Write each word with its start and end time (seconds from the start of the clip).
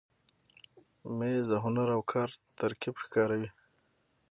مېز 1.17 1.43
د 1.51 1.53
هنر 1.63 1.87
او 1.95 2.01
کار 2.11 2.29
ترکیب 2.59 2.95
ښکاروي. 3.03 3.49